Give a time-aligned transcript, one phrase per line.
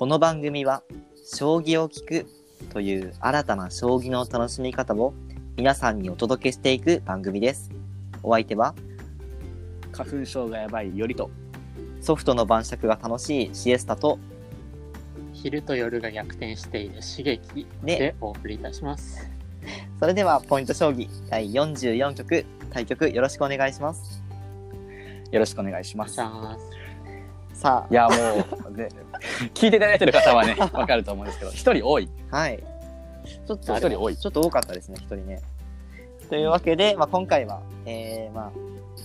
[0.00, 0.82] この番組は
[1.30, 2.26] 将棋を聞く
[2.72, 5.12] という新たな将棋の楽しみ方を
[5.58, 7.70] 皆さんにお届けしていく番組です。
[8.22, 8.74] お相手は
[9.92, 11.30] 花粉症がやばいよりと
[12.00, 14.18] ソフトの晩酌が楽しいシエスタと
[15.34, 19.28] 昼と夜が逆転している刺激で、でお送りいたします。
[19.98, 24.22] それではポイント将棋第44局対局よろしくお願いします。
[25.30, 28.14] よろしくお願いしますじゃあ、さいやも
[28.68, 28.88] う、ね、
[29.54, 32.62] 聞いていただいてる方はね わかると思うんですけど一人多いあ、はい。
[33.46, 35.42] ちょっと、一人多いちょっと多かったですね、一人ね。
[36.28, 38.52] というわけで、まあ、今回は、えー、まあ、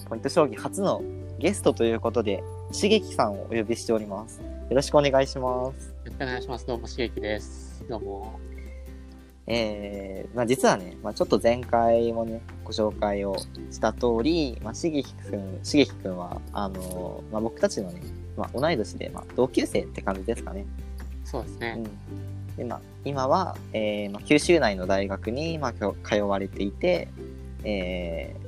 [0.07, 1.01] ポイント将棋初の
[1.39, 4.41] ゲストということで、しげきさんをお呼びしております。
[4.41, 5.89] よろしくお願いします。
[5.89, 6.67] よろしくお願いします。
[6.67, 7.83] どうも、刺激です。
[7.89, 8.39] どうも。
[9.47, 13.37] えー、まあ、実はね、まあ、ちょっと前回もね、ご紹介を
[13.71, 18.01] した通り、まあ、しげきくん、しげきくんは、あのまあ、僕たちのね、
[18.37, 20.65] まあ、同い年で、まあ、同級生って感じですかね。
[21.23, 21.75] そうですね。
[21.77, 27.09] うんでまあ、今は、えーまあ、九州内の大学に、まあ、通われていて、
[27.63, 28.45] えー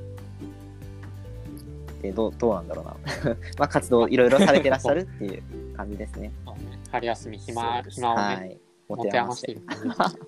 [2.02, 2.96] でどうどうなんだろうな、
[3.58, 5.44] まあ、活動いろいろされてらっしゃるっていう
[5.76, 6.32] 感じですね。
[6.92, 8.58] 春休み、そ暇暇をね、はい。
[8.88, 9.54] 持持てて余してて。
[9.56, 9.62] る。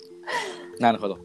[0.79, 1.19] なるほど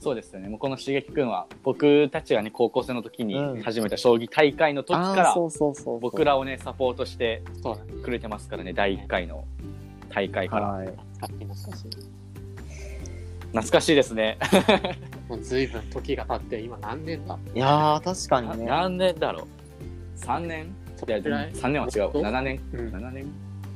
[0.00, 8.02] そうですよねもうこの刺激くんは僕たちがね高校生の時うんに始めた将棋大会の時あーからそうそうそうそう僕らをねサポートしてそうだね。
[8.02, 9.44] くれてますからね第1回の
[10.08, 10.86] 大会からはい。
[11.18, 11.90] 使って懐かしい。
[13.48, 14.38] 懐かしいですね
[15.28, 17.36] もう随分時が経って、今何年だ？
[17.54, 18.66] いやー、確かなにね。
[18.68, 20.66] 何年だろう？3年？
[21.06, 22.60] いやそい？3年は違うど7年？
[22.72, 22.88] うん。
[22.90, 23.26] 7年？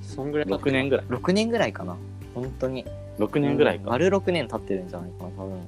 [0.03, 1.97] そんぐらい経って6年ぐらい6年ぐらいかな。
[2.35, 2.85] 本当に。
[3.19, 5.59] 6年ぐらいか、うん丸6年経ってるんじゃないかな、多分。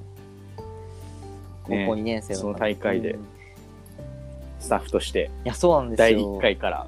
[1.67, 2.39] 高校ね2年生の。
[2.39, 3.17] その大会で
[4.59, 5.29] スタッフとして。
[5.45, 6.37] や、そうなんです第よ。
[6.37, 6.87] 1回から。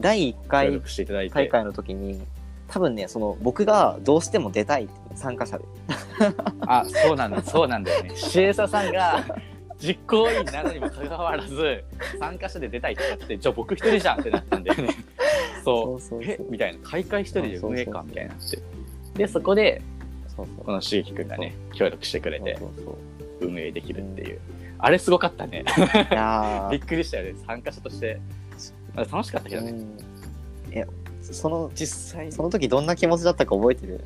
[0.00, 1.34] 第1協回力していただいて。
[1.34, 2.20] 大会の時に、
[2.68, 5.64] 多分ね、その僕がどうしても出たいって参加者で。
[6.60, 8.16] あそうなんだそうなんだよね。
[8.16, 9.24] シエサさんが
[9.80, 11.84] 実行委員なのにもかかわらず
[12.18, 14.88] 参加者で出たいってなってじゃあ僕一人じゃんってなったんだよね。
[15.64, 16.00] そう。
[16.00, 16.90] そうそうえみたいな。
[16.90, 18.02] 大会一人で運営かそうそう。
[18.02, 18.58] そうみたいになって。
[19.14, 19.82] でそこで
[20.36, 20.64] そうそう。
[20.64, 22.56] このしげきくんがね協力してくれて。
[22.58, 22.94] そうそう
[23.40, 24.40] 運営できるっていう。
[24.78, 25.64] あれすごかったね。
[26.70, 27.34] びっくりしたよね。
[27.46, 28.20] 参加者として。
[28.94, 29.70] まあ楽しかったけー、どね。
[29.72, 29.98] うん。
[30.70, 30.86] え、
[31.20, 34.04] その、実際その時どんな気持ちだったか覚えてる？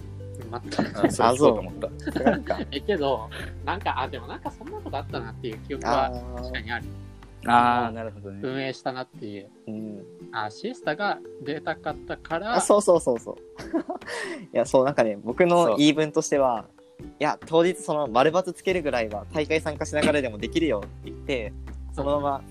[0.51, 1.07] 全く。
[1.07, 1.37] あそうあそう。
[1.37, 2.21] そうと思った。
[2.31, 3.29] なんか、 え、けど、
[3.65, 6.85] なんか、あ、でもなんかそんなことあったなっていう記憶は確かにある。
[7.45, 8.41] ああなるほどね。
[8.45, 9.51] 運営したなっていう。
[9.67, 10.03] うん。
[10.31, 13.37] あ、シエスタが出たかったから、あ、そうそうそうそう。
[14.55, 16.82] いや、そう、なんかね、僕の言い分としては、い
[17.19, 21.53] や、当日その丸抜つけるぐらいは大会参加しながらでもできるよって言って、
[21.95, 22.45] そのまま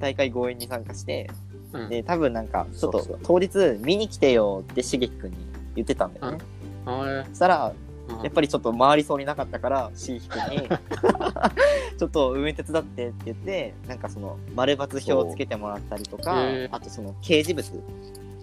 [0.00, 1.30] 大会強引に参加して、
[1.72, 1.88] うん。
[1.88, 5.36] で、多分なんか、ちょっと当日見に来てよってしげきくんに
[5.74, 6.38] 言ってたんだよね。
[6.86, 7.72] あそしたら、
[8.08, 8.22] うん。
[8.22, 10.68] やっぱりちょっと回りそうになかったから、しげきくんに、
[11.98, 17.82] ちょっと運営手伝ってって言って、なんかその丸抜表をつけてもらったりとかあとその掲示物、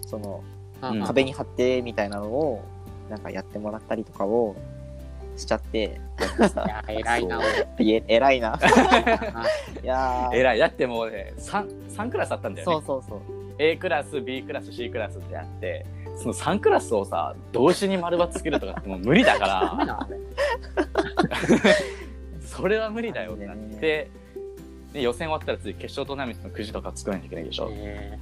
[0.06, 0.42] その
[0.82, 1.04] うん。
[1.04, 2.62] 壁に貼ってみたいなのを、
[3.08, 4.56] なんかやってもらったりとかを
[5.36, 6.00] しちゃって、
[6.38, 7.40] いや、偉いな、
[7.78, 8.58] いえ偉いな。
[8.60, 9.82] 俺。
[9.82, 10.36] いやー。
[10.36, 10.58] 偉い。
[10.58, 12.72] だってもうね 3, 3クラスあったんだよね。
[12.72, 13.20] そうそうそう。
[13.58, 15.86] A クラス B クラス C クラスってあって
[16.16, 20.08] その3クラスをさ同時に丸抜つけるとかってもう無理だから。
[22.40, 24.10] それは無理だよってなって
[24.92, 27.68] で予選終わったら次決勝トーナメントのくじとか作らなきゃいけないでしょ。
[27.72, 28.18] え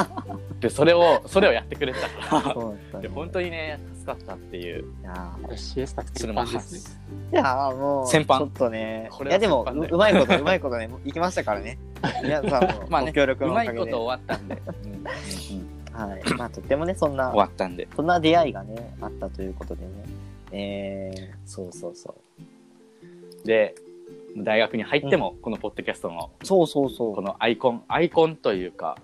[0.60, 2.40] でそれをそれをやってくれてた。
[2.40, 4.84] からで本当にね助かったっていう。
[5.00, 6.88] いやーー、シエスタそれも鉄板です。
[6.96, 7.00] ね。
[7.32, 8.38] いやーもう、先般。
[8.38, 11.78] ちょっとね、いやでもう、うまいこと、うまいことね、行きましたからね。
[12.22, 13.74] 皆さんの 協力うのおかげで。
[13.74, 14.54] まいこと終わったんで、
[14.84, 15.78] うんうんうん
[16.10, 16.34] はい。
[16.34, 17.88] まあ、とってもね、そんな終、わったんで。
[17.94, 19.90] そんな出会いがね、あったということでね。
[20.52, 22.14] えそうそうそ
[23.44, 23.46] う。
[23.46, 23.74] で
[24.36, 27.14] 大学に入っても、このポッドキャストのー、そうそうそう。
[27.14, 28.72] このアイコンアイコンという。
[28.72, 28.96] か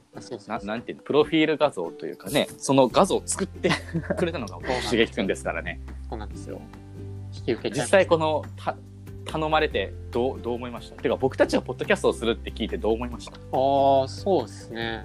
[0.47, 3.69] ななんていうのプロフィール画像というかねその画像を作って
[4.17, 5.81] くれたのが刺激くんですからね。
[6.09, 6.61] そうなんですよ。
[7.37, 8.77] 引き受け実際このた
[9.25, 11.03] 頼まれてどうどう思いました？
[11.03, 13.33] てか僕たちがポッドキャストをするって聞いてどう思いました？
[13.33, 15.05] ああ、そうですね。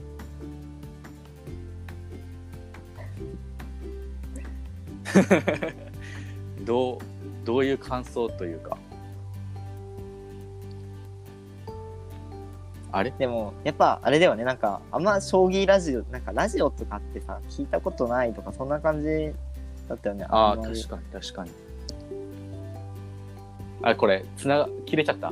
[6.66, 6.98] どう
[7.46, 8.78] どういう感想というか？
[12.92, 13.12] あれ？
[13.12, 19.32] でも、やっぱ、あれだよね、なんか、あんま将棋ラジオ、なんかラジオとかってさ、聞いたことないとか、そんな感じ
[19.88, 20.26] だったよね。
[20.30, 21.52] ああんまり確かに確かに
[23.82, 25.32] あこれつなが切れちゃった？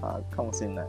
[0.00, 0.86] あかもしれない。
[0.86, 0.88] い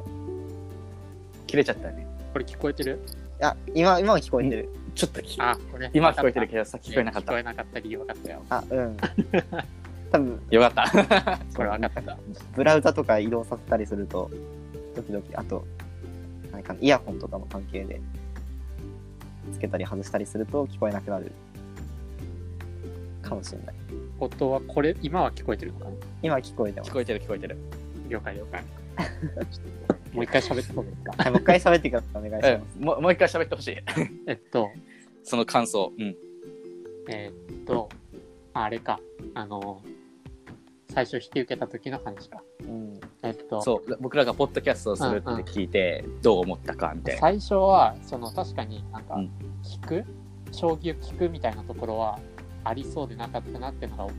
[1.48, 3.00] 切れちゃったねこれ聞こえてる？
[3.40, 4.70] や、今、今は聞こえてる。
[4.94, 5.90] ちょっときあ、これ。
[5.94, 8.42] 今は聞こえてるけど、どさっき聞こえなかっ聞たこえなかった理由分かったよ。
[8.50, 8.98] あ、うん。
[10.12, 12.18] 多分、よかったこれ分かった。
[12.56, 14.30] ブラウザとか移動させたりすると、
[14.96, 15.75] 時々、あと、何
[16.66, 18.02] かなイヤホンとかの関係で、
[19.54, 21.32] つけたり外したりすると聞こえなくなる。
[23.22, 23.76] かもしれない。
[24.20, 25.92] 音はこれ、今は聞こえてるのかな？
[26.22, 26.90] 今聞こえてます。
[26.92, 26.94] 聞。
[26.94, 27.58] こえてる聞こえてる。
[28.10, 28.64] 了解了解。
[30.14, 31.14] もう一回喋ってもいいですか？
[31.18, 32.78] はい、もう一回喋ってからお願いします。
[32.80, 33.78] うんもうもう一回喋ってほしい。
[34.28, 34.70] えっと、
[35.24, 35.92] その感想。
[35.98, 36.16] うん。
[37.10, 37.90] えーっと、
[38.54, 39.00] あれか、
[39.34, 39.82] あの、
[40.96, 42.42] 最初引き受けた時の話か。
[42.64, 43.00] うん。
[43.22, 47.22] えっと、そう僕らがポッドキャストをするって聞いてどう思ったかみたいな。
[47.22, 49.32] 最初は、その確かになんかうん、
[49.62, 50.06] 聞く、
[50.52, 52.18] 将棋を聞くみたいなところは
[52.64, 54.14] ありそうでなかったなっていうのが、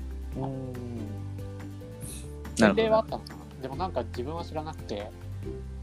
[2.61, 3.63] 前例はあったのかな？
[3.63, 5.11] でもなんか自分は知らなくて、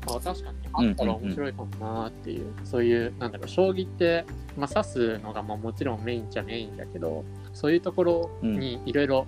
[0.06, 4.26] あ確かにあったら面白いかもなっていう、そういう、なんだろう、将棋って、
[4.56, 7.24] まあ、指すのがまあもちろんメインじゃメインだけど、
[7.54, 9.26] そういうところにいろいろ、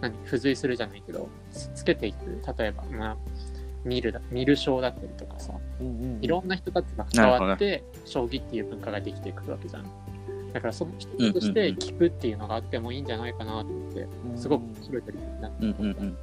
[0.00, 2.40] 何、付随するじゃないけど、つつけていく。
[2.58, 3.16] 例えば、まあ、
[3.84, 9.84] 見るだ、見る将だったりとかさ、うんいろんな人たちが関わって、将棋っていう文化ができていくわけじゃん。
[10.52, 14.06] だからその一つとして聞くっていうのがあってもいいんじゃないかなと思って、
[14.36, 16.16] すごく面白い取り組みだなうんうん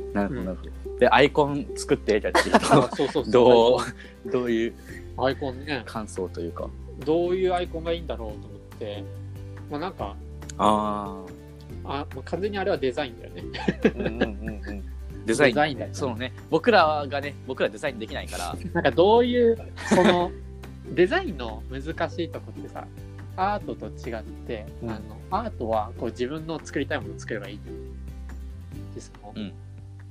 [0.00, 0.12] うん。
[0.12, 0.98] なるほどなるほど。
[0.98, 3.24] でアイコン作ってじゃあ そうそうそう。
[3.24, 4.74] とどうどういう
[5.16, 6.68] アイコンね、感想というか。
[7.04, 9.04] どういうアイコンがいいんだろうと思って、
[9.70, 10.16] まあなんか、
[10.58, 11.37] ああ
[11.88, 13.42] あもう完全にあれはデザインだよね。
[13.96, 14.84] うんうんうんうん。
[15.26, 19.58] デザインだよねそうね僕らがね僕らデザインできないからなんかどういう、
[19.88, 20.30] その、
[20.94, 22.86] デザインの難しいとこってさ、
[23.36, 27.60] アートと違って、うんあのアートはこう自分の作りたいものを作ればいい。
[28.94, 29.52] でそのうん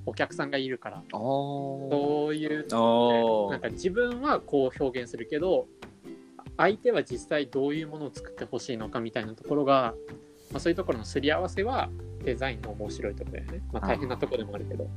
[0.05, 1.03] お客さんがいるから、ああ。
[1.11, 5.67] そういうおなんか自分はこう表現するけど
[6.55, 9.93] 相手は実際どういうものを作ってほしいのかみたいなところが、
[10.51, 11.89] まあ、そういうところのすり合わせは
[12.23, 14.89] デザインの面白いところだよね、まあ、大変なところでもあるけど。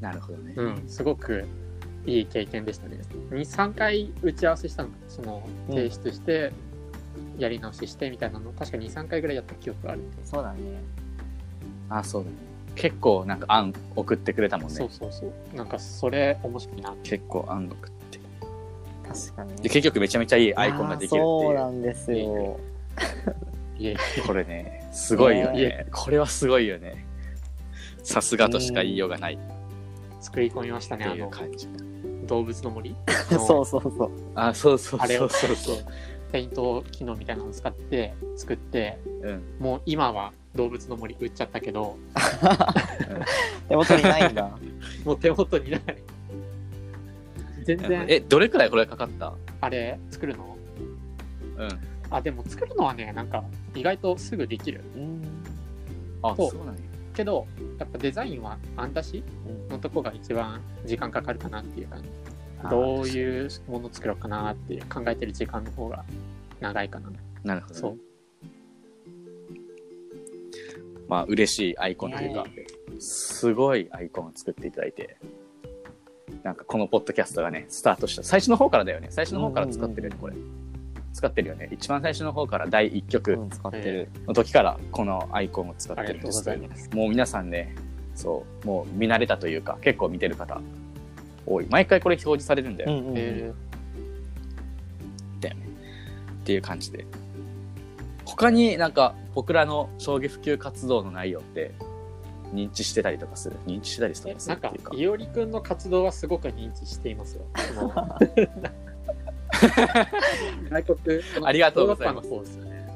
[0.00, 1.44] なるほどね、うん、すごく
[2.06, 3.00] いい経験でしたね。
[3.30, 4.90] 23回打ち合わせしたの。
[5.08, 5.74] そのうん。
[5.74, 6.52] 提出して
[7.38, 8.52] やり直ししてみたいなの。
[8.52, 10.58] 確か23回ぐらいやった記憶がある、そうだね。
[11.88, 12.36] あそうだね。
[12.74, 14.74] 結構なんか案送ってくれたもんね。
[14.74, 15.56] そうそうそう。
[15.56, 18.20] なんかそれ面白いな結構案送って。
[19.08, 19.56] 確かに。
[19.56, 22.60] で結局めちゃめちゃいいアイコンができるってあーそういうなんですよ。
[23.78, 23.96] いえ
[24.26, 25.68] これねすごいよね。
[25.68, 27.06] ねこれはすごいよね。
[28.02, 29.34] さすがとしか言いようがない。
[29.34, 29.38] っ
[30.20, 31.68] 作り込みましたてねあのいう感じ。
[32.26, 32.96] 動物の森。
[33.28, 34.10] そうそうそう。
[34.34, 35.76] あそうそうあれをそうそう
[36.32, 39.42] ペイント機能みたいなのを使って作ってうん。
[39.58, 41.96] もう今は動物の森売っちゃったけど。
[43.68, 44.50] 手元にないんだ。
[45.04, 45.82] もう手元にない。
[47.64, 48.06] 全然。
[48.08, 49.34] えどれくらいこれかかった？
[49.60, 50.56] あれ作るの？
[51.58, 51.68] うん
[52.10, 53.44] あでも作るのはねなんか
[53.74, 54.82] 意外とすぐできる。
[54.94, 55.22] うん。
[56.22, 56.32] そう。
[56.32, 56.80] あそうなんや。
[57.14, 57.46] けど
[57.78, 59.24] やっぱデザインは案出し
[59.70, 62.08] のとこが一番時間かかるかなっていう感じ。
[62.70, 66.04] どういうもの作ろうかなって考えてる時間の方が
[66.60, 67.10] 長いかな。
[67.44, 67.98] なるほどね、そう。
[71.08, 72.44] まあ嬉しいアイコンというか、
[72.98, 75.16] すごいアイコンを作っていただいて
[76.42, 78.22] なんかこのポッドキャストがねスタートした。
[78.22, 79.08] 最初の方からだよね。
[79.10, 80.34] 最初の方から使ってるこれ
[81.16, 81.70] 使ってるよね。
[81.72, 84.10] 一番最初の方から第1曲うん、使ってる。
[84.26, 86.90] の時からこのアイコンを使ってるんですざいます。
[86.92, 87.74] もう皆さんね
[88.14, 90.60] そうもう見慣れたというか結構見てる方
[91.46, 91.66] 多い。
[91.70, 93.54] 毎回これ表示されるんだよ、うんうんね。
[95.40, 97.06] っていう感じで。
[98.26, 101.72] 他になんか僕らの将棋普及活動の内容って
[102.52, 103.56] 認知してたりとかする？
[103.66, 104.96] 認知してたりとーかすなんかるっていうか。
[104.96, 107.46] いおりくんの活動はすごく認知していますよ
[110.70, 110.98] 外国
[111.44, 112.28] ありがとうございます。
[112.28, 112.88] ヨーロッパの方ですよね。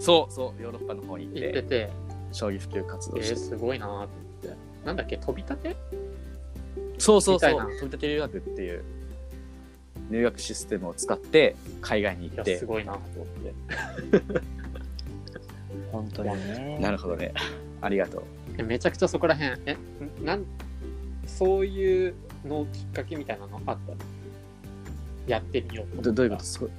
[0.00, 1.68] そうそうヨーロッパの方に行っ行ってて。
[1.68, 1.90] て
[2.32, 4.06] 将棋普及活えー、動して、すごいなと思っ
[4.42, 4.50] て。
[4.84, 5.76] なんだっけ飛び立て？
[6.98, 7.50] そうそうそう。
[7.52, 8.84] 飛び立て留学っていう
[10.10, 12.50] 入学システムを使って海外にい行って。
[12.52, 13.26] やすごいなと思っ
[14.20, 14.40] て。
[15.92, 16.78] 本当にね。
[16.80, 17.32] なるほどね。
[17.80, 18.22] ありがとう。
[18.58, 19.72] えめちゃくちゃそこら辺え
[20.22, 20.44] んなん
[21.26, 23.96] そういうのきっかけみたいなのあったの？
[25.28, 26.44] やってみようとどどういうこと？
[26.44, 26.70] そう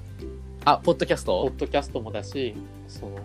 [0.65, 1.43] あポッドキャスト？
[1.43, 2.55] ポッドキャストもだし
[2.87, 3.17] その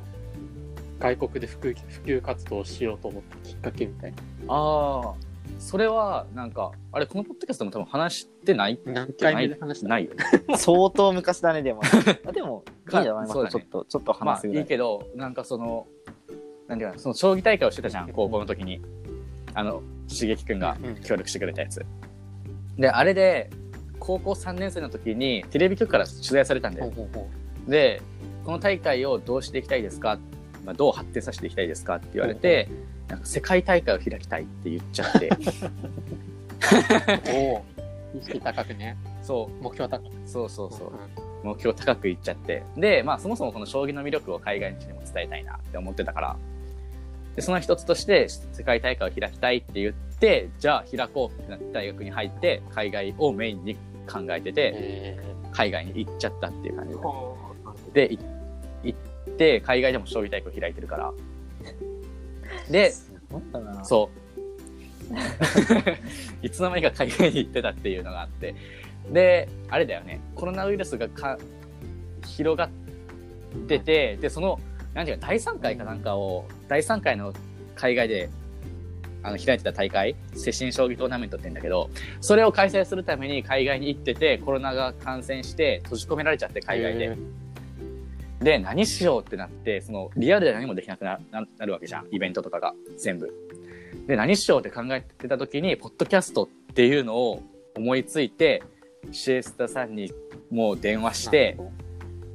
[1.01, 4.13] 外国で普及普及活動をしようと思ったきっかけみたい
[4.49, 5.15] ああ
[5.59, 8.81] それはなんかあれこのポッドキャストも多分話してない？
[8.85, 9.89] な何回目で話した？
[9.89, 10.25] ないよね。
[10.57, 11.81] 相当昔だね、でも。
[12.27, 14.63] あでも、いいんじゃないそうだねちょっと、ちょっとまあ話すぐらい。
[14.63, 15.87] いいけどなんかその
[16.69, 18.81] なんていうかなその将棋大会をしてたじゃん高校の時に。
[19.57, 21.87] あの刺激くんが協力してくれたやつ、
[22.77, 23.49] であれで
[24.07, 26.87] 高校3年生の時にテレビ局から取材されたんだよ。
[26.87, 28.03] ほうほうほで
[28.45, 30.19] この大会をどうしていきたいですか、
[30.67, 31.97] まあ、どう発展させていきたいですか？
[31.97, 32.69] って言われて、
[33.09, 35.31] なんか世界大会を開きたいって言っちゃって。
[37.33, 37.65] おお
[38.21, 38.97] 意識高くね。
[39.23, 39.63] そう。
[39.63, 40.13] 目標高く。
[40.27, 40.89] そうそうそう。
[40.89, 41.49] うん。
[41.49, 42.63] 目標高く言っちゃって。
[42.77, 46.37] でまあそもそもこの将棋の魅力を海外の人にも伝えたいなって思ってたから。
[47.37, 58.13] でその一つとして世界大会を開きたいって言ってじゃあ開こうってなって大学に入って海外をメインに考えててえ海外に行っちゃったっていう感じで。
[58.13, 58.19] い
[58.85, 61.13] 行って海外でも将棋大会を開いてるから。
[62.71, 62.93] で
[63.85, 64.25] そう。
[66.43, 68.55] いつの間にか海外に行ってたっていうのがあって。
[69.11, 70.21] であれだよね。
[70.35, 71.39] コロナウイルスがか
[72.27, 72.71] 広がっ
[73.69, 74.61] ててでその
[74.95, 77.33] 何ていうか第3回かなんかを第3回の
[77.75, 78.31] 海外で
[79.25, 81.91] あの開いてた大会接近将棋トーナメントって言うんだけど
[82.21, 87.17] それを開催するために海外に行っててコロナが感染して閉じ込められちゃって海外で、
[88.41, 92.09] えで何しようってなってそのリアルで何もできなくなななるわけじゃん。
[92.11, 93.33] イベントとかが全部。
[94.07, 97.43] で何しようって考えてた時にポッドキャストっていうのを
[97.75, 98.63] 思いついて
[99.13, 100.13] シエスタさんに
[100.51, 101.57] もう電話して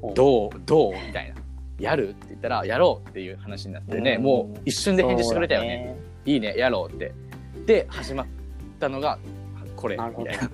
[0.02, 0.48] うど。
[0.48, 0.94] うどう？
[0.94, 1.36] みたいな。
[1.80, 2.10] やる？
[2.10, 4.24] って言ったらやろうっていう話になってねうん。
[4.24, 5.96] もう一瞬で返事してくれたよね
[6.30, 7.14] いいねやろうって。
[7.66, 8.28] で始まっ
[8.80, 9.18] たのが
[9.76, 10.52] これみたいな。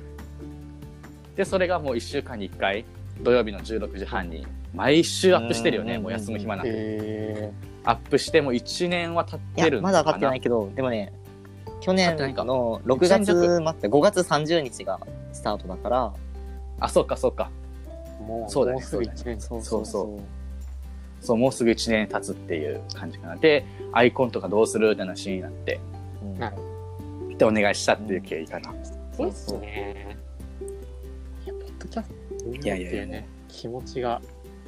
[1.36, 2.86] でそれがもう1週間に1回
[3.22, 7.51] 土曜日の16時半に毎週アップしてるよねうんもう休む暇なくえ
[7.84, 11.13] アップしてもう1年は経ってるまだ分かってないけどでもね
[11.82, 15.00] 去年の6月末5月30日が
[15.34, 16.13] スタートだから。
[16.79, 17.51] あそうかそうか。
[18.22, 19.39] ー、もうそうだねもうすぐ1年。
[19.41, 20.20] そうそうそう
[21.25, 23.36] そうもうすぐ1年経つっていう感じかな。
[23.36, 25.79] でアイコンとかどうするって話になって
[26.22, 26.25] う
[27.34, 27.38] ん。
[27.38, 28.74] でお願いしたっていう経緯かな、
[29.15, 30.17] そうですね。
[31.46, 32.15] いや、ポッドキャスト。
[32.46, 33.01] いやいやいや。
[33.01, 34.22] いうね、気持ちが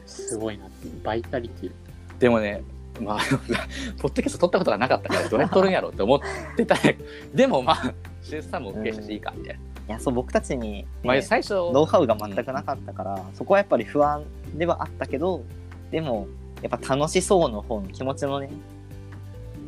[0.05, 1.71] すごいなっていう、バイタリティ。
[2.19, 2.63] でもね
[2.99, 3.19] まあ
[4.01, 6.19] ポッドキャスト撮ったことがなかったからどうやって撮るんやろうって思っ
[6.55, 6.75] てた。
[6.75, 6.97] ね
[7.33, 14.23] でもまあシエスさんも OK したしいいかみたいな、いやそう僕たちに、ねまあ最初ノウハウが全くなかったから、そこはやっぱり不安
[14.55, 15.43] ではあったけど
[15.91, 16.27] でも
[16.61, 18.49] やっぱ楽しそうの方の気持ちのね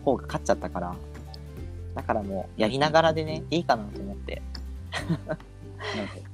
[0.04, 0.96] 方が勝っちゃったから
[1.96, 4.42] だからもうやりながらでねいいかなと思って。
[5.96, 6.30] なんか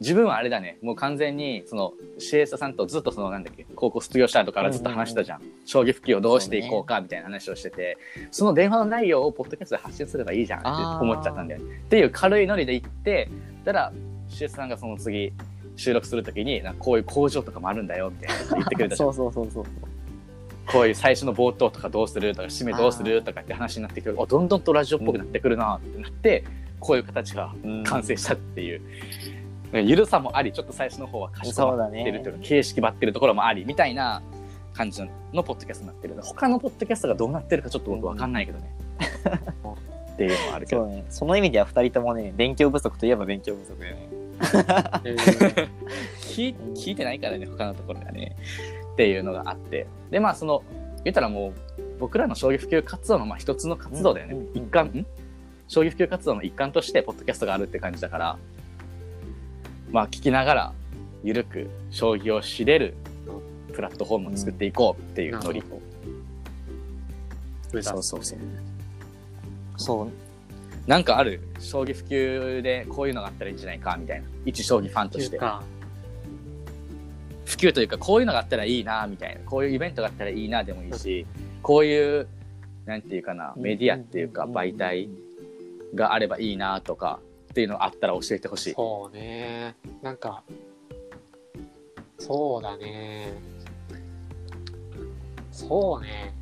[0.00, 0.78] 自分はあれだね。
[0.80, 7.98] もう完全にそのシエスタさんとずっとそのなんだっけ高校卒業した後からずっと話したじゃん,、将棋普及をどうしていこうかみたいな話をしてて
[8.30, 11.78] そ,、の電話の内容をポッドキャストで発信すればいいじゃんって思っちゃったんだよね。
[11.78, 13.28] っていう軽いノリで言って
[13.64, 13.92] たら
[14.28, 15.32] シエスタさんがその次
[15.78, 19.64] 収録するときにこういう工場とかもあるんだよみたいな言ってくれた そうそうそうそう
[20.66, 24.20] こういう最初の冒頭とかどうするとか締めどうするとかって話になってくる。
[24.20, 26.44] おどんどんとラジオっぽくなってくるなってなって、
[26.78, 28.82] こういう形がうん完成したっていう、
[29.72, 34.20] ゆるさもありちょっと最初の方はかしこまってるというか形式ばってるところもありみたいな
[34.74, 38.70] 感じのポッドキャストになってる他のポッドキャストがどうなってるかちょっと僕わかんないけどね、
[40.12, 40.84] っていうのはあるけど。
[40.84, 41.04] そうね。
[41.08, 44.17] その意味では2人ともね勉強不足といえば勉強不足よね
[45.04, 45.68] え ー
[46.20, 48.36] 聞い聞いてないからね他のところがね。
[48.92, 49.86] っていうのがあって。
[50.10, 50.62] でまあその
[51.04, 51.52] 言ったらもう
[52.00, 54.86] 僕らの将棋普及活動のまあ一つの活動だよね、うんうん一環。
[54.86, 55.06] ん
[55.68, 58.38] 将棋普及活動の一環としてポッドキャストがあるって感じだから。
[59.90, 60.72] まあ聞きながら
[61.24, 62.94] ゆるく将棋を知れる
[63.72, 65.80] プラットフォームを作っていこうっていうノリ、なるほ
[67.76, 67.82] ど。
[67.82, 68.38] そうそうそう。
[69.76, 70.27] そう
[70.88, 71.42] なんかある？
[71.60, 74.26] 将棋普及でこういうのがあったらいいんじゃないかみたいな。
[74.46, 75.38] 一将棋ファンとして。
[77.44, 79.40] 普及というかこういうのがあったらいいなみたいな。
[79.42, 81.26] こういうイベントがあったらいいなでもいいし
[81.62, 82.26] こういう
[82.86, 85.10] なんていうかなメディアっていうか媒体
[85.94, 88.72] があればいいなとかっていうのがあったら教えてほしい。
[88.72, 89.74] そうね。
[90.02, 90.42] なんか、
[92.18, 93.34] そうだね。
[95.52, 96.34] そうね。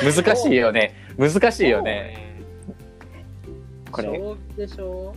[0.02, 0.94] 難しいよね。
[1.18, 2.35] 難しいよね
[3.96, 4.18] これ。
[4.18, 5.14] そうでしょ？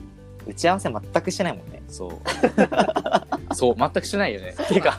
[0.47, 1.81] 打ち合わせ全くしてないもんね。
[1.89, 2.11] そう。
[3.55, 4.49] そう全くしないよね。
[4.51, 4.97] っ ていうか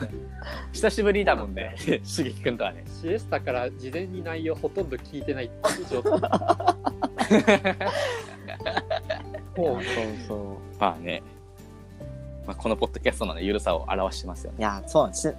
[0.71, 1.75] 久しぶりだもん ね。
[2.03, 2.83] しげきくんとはね。
[3.01, 6.11] シエスタから事前に内容ほとんど聞いてないっていう状態。
[9.57, 10.37] もうそうそう。
[10.79, 11.23] まあね、
[12.45, 14.57] まあ、このポッドキャストのねゆるさを表してますよね。
[14.59, 15.35] いやそうなんです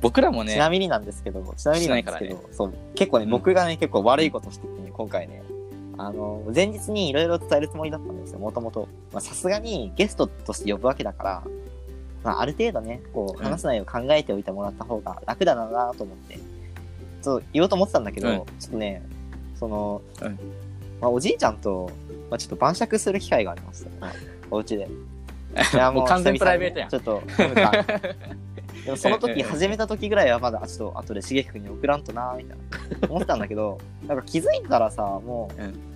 [0.00, 5.42] 僕らもねちなみになんですけど、ちなみになんですけど、そう、結構ね、うん僕がね、結構悪いことしててね、今回ね、
[5.98, 8.88] あの、前日にいろいろ伝えるつもりだったんですよ、もともと。
[9.12, 11.42] まあ、さすがにゲストとして呼ぶわけだから、
[12.24, 13.44] まあ、ある程度ね、こう、うん。
[13.44, 16.38] 話す内容を考えておいてもらった方が楽だなと思って、
[17.20, 18.36] そう、言おうと思ってたんだけど、うん。
[18.58, 19.02] ちょっとね、
[19.56, 20.38] その、うん。
[21.00, 21.90] まあ、おじいちゃんと、
[22.30, 23.90] まあ、ちょっと晩酌する機会がありました、
[24.50, 24.88] お家で。
[25.74, 26.88] いやもう完全プライベートやん。
[26.88, 27.22] ちょっと、
[28.84, 32.58] でもそのええ時始めた時ぐらいはまだあちょっと後でしげきくんに送らんとなーみたい
[33.00, 35.92] な思ってたんだけど なんか気づいたらさもう、うん。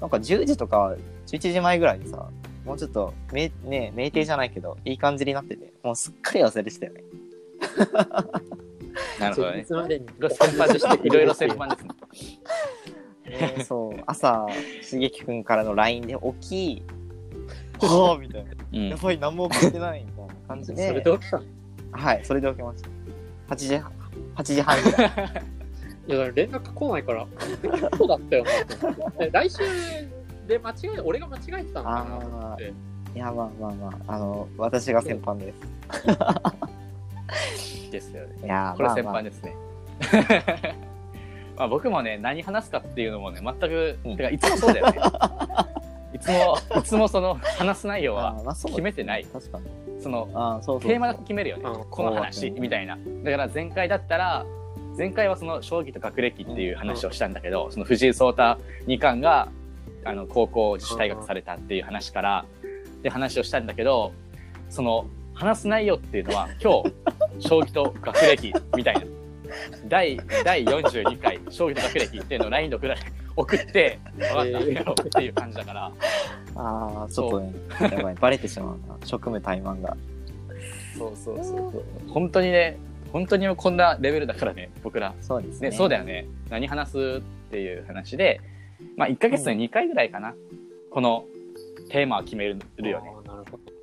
[0.00, 0.94] なんか10時とか
[1.26, 2.28] 11時前ぐらいにさ
[2.66, 7.04] もうちょっとめね酩酊じゃないけどいい感じになっててもうすっかり忘れてたよね。
[9.20, 9.60] なるほどね。
[9.60, 10.06] いつまでに。
[10.30, 11.84] 先般でしていろいろ先般です
[13.28, 13.54] ね。
[13.56, 14.02] ねそう。
[14.06, 14.46] 朝
[14.82, 18.50] しげきくんからの LINE で起きはあみたいな。
[18.72, 18.88] うん。
[18.88, 21.40] やばい何も送ってないみたいな感じそでれで起きた
[21.96, 22.88] はいそれで起きました
[23.54, 23.82] 8時
[24.36, 25.10] 8時半ぐらい。
[26.06, 27.26] や連絡来ないから。
[27.98, 28.44] そうだったよ
[29.18, 29.58] な来週
[30.46, 32.72] で間違え俺が間違えてたのかなと思って。
[33.14, 35.56] いやまあまあまああの私が先般です。
[37.90, 38.36] ですよね。
[38.44, 39.56] いやこれ先般ですね。
[41.56, 44.16] まあ僕もね、何話すかっていうのもね、全く、うん。
[44.16, 45.00] てかいつもそうだよね。
[46.16, 49.24] いつも、 いつもその話す内容は決めてない。
[49.24, 49.64] 確かに。
[50.00, 50.90] そのあーそうそうそう。
[50.90, 51.64] テーマだけ決めるよね。
[51.66, 51.84] うん。
[51.90, 52.98] この話みたいな。
[53.22, 54.46] だから前回だったら、
[54.96, 59.48] 前回はその将棋と学歴っていう話をしたんだけど、その藤井聡太二冠が
[60.04, 62.44] あの高校自主退学されたっていう話から、
[63.02, 64.12] で話をしたんだけど、
[64.70, 69.02] その話す内容っていうのは今日将棋と学歴みたいな。
[69.88, 73.00] 第第42回将棋と学歴っていうのを LINE で送られ
[73.36, 75.92] 送って 分かったやろうっていう感じだから。
[76.56, 78.96] ああちょっとねやばいバレてしまうな。
[79.04, 79.96] 職務怠慢が。
[80.96, 81.84] そうそうそうそう。
[82.08, 82.78] 本当にね
[83.12, 85.14] 本当にこんなレベルだからね僕ら。
[85.20, 85.70] そうですね。
[85.70, 86.26] ねそうだよね。
[86.48, 88.40] 何話すっていう話で
[88.96, 90.34] まあ1ヶ月に2回ぐらいかな、
[90.90, 91.26] この
[91.90, 92.58] テーマを決める
[92.90, 93.12] よね。
[93.16, 93.76] あーなるほど。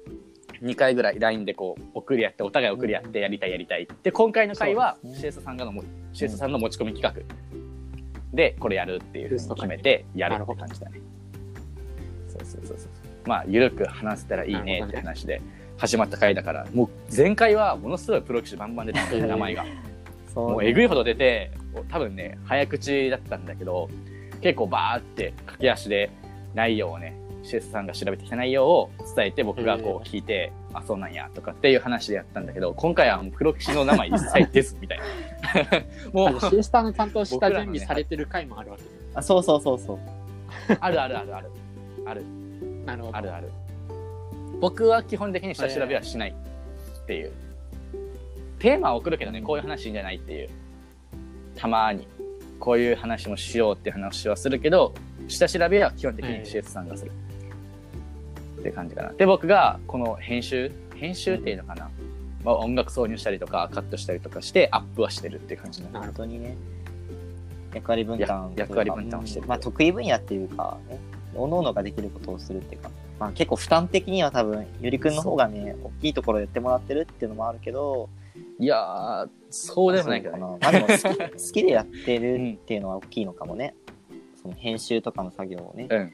[0.64, 5.84] 2回ぐらい LINE でこう送り合ってお互い送り合ってやりたいやりたいで今回の回はシエスさんがのも
[6.14, 7.36] シエスさんの持ち込み企画
[8.34, 11.00] でこれやるっていうふうに決めてやるって感じだね。
[12.28, 12.90] そうそうそうそう。
[13.26, 15.42] まあ緩く話せたらいいねって話で
[15.78, 19.66] 始まった回だからもう前回はものすごいプロ棋士バンバン出てた名前が。
[20.34, 21.52] そうもうえぐいほど出て
[21.90, 23.90] 多分ね早口だったんだけど
[24.42, 26.10] 結構バーって駆け足で
[26.56, 35.06] 内容をねシエスさんが調べてきた内容を伝えて僕がこう聞いて、あそうなんやとかっていう話でやったんだけど今回はもうプロ棋士の名前一切出ずみたいな。
[36.14, 39.80] もうシエスタの担当した準備されてる回もあるわけあそうそうそう。
[39.80, 40.00] そう
[40.80, 41.52] あるあるあるある
[42.06, 42.24] ある
[42.86, 43.34] なるほどある。
[43.34, 43.50] ある。
[44.60, 46.36] 僕は基本的に下調べはしない
[47.04, 47.32] っていう、
[48.60, 50.50] テーマは送るけどねこういう話じゃないっていう。
[51.56, 52.08] たまに
[52.60, 54.94] こういう話もしようって話はするけど
[55.28, 57.12] 下調べは基本的に CS さんがする、
[58.64, 59.12] って感じかな。
[59.12, 61.90] で僕がこの編集編集っていうのかな、
[62.44, 66.56] まあ、音楽挿入したりとかカットしたりとかしてアップはしてるっていう感じになる本当にね。
[67.74, 71.00] 役割分担や役割分担をしてるうんまあ得意分野っていうかね。
[71.36, 78.10] 各々ができることをするっていうか、まあ、結構負担的には多分ゆりくんの方がね大きいところやってもらってるっていうのもあるけど。
[78.60, 80.40] いやーそうでもないけどね。
[80.40, 83.76] まあでも好き 好きでやってるっていうのは大きいのかもね、
[84.44, 86.14] その編集とかの作業をね、うん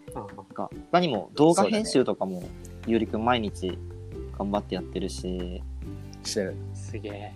[0.91, 2.43] 他にも動画編集とかも
[2.85, 3.77] ゆりくん毎日
[4.37, 5.61] 頑張ってやってるし。
[6.23, 6.55] してる。
[6.73, 7.33] ーすげえ。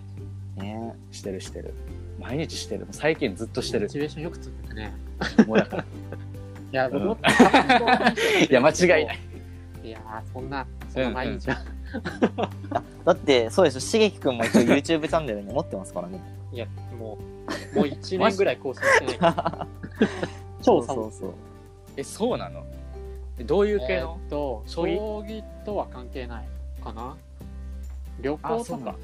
[0.56, 0.94] ね。
[1.10, 1.74] してるしてる。
[2.20, 2.86] 毎日してる。
[2.92, 3.86] 最近ずっとしてる。
[3.86, 4.94] モチベーションよくつくね。
[5.46, 5.82] もうだから。
[5.82, 5.86] い
[6.72, 7.18] や僕も、
[8.48, 9.18] いや間違いない。
[9.84, 11.50] いやーそんなそんな毎日。
[11.50, 11.64] は、
[12.70, 16.20] あだってそうでしょしげきくんも一応 YouTube チャンネルに持ってますからね。
[16.52, 16.66] いや
[16.98, 17.18] も
[17.74, 19.66] うもう1年ぐらい更新してないから
[20.64, 21.34] 超寒そうそうそう。
[21.96, 22.64] えそうなの？
[23.38, 26.48] えどういう系の、えーっと将将棋棋とは関係ない
[26.82, 27.16] かな？
[28.20, 28.94] 旅あ行とか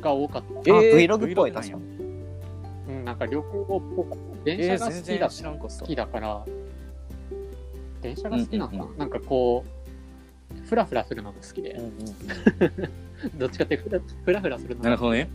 [0.00, 0.58] が多かった。
[0.58, 1.82] あ、えー Vlog っぽい確かに。
[2.88, 5.80] うん、なんか旅行っぽかった電車が好きだ、知らんこそ。
[5.80, 6.44] 好きだから。
[8.00, 9.72] 電車が好きなのかな、うんうんなんかこう
[10.66, 11.70] フラフラするのが好きで。
[11.70, 11.92] うん、うんうん
[13.38, 15.30] どっちかっていうとフラフラフラするのがなるほどね、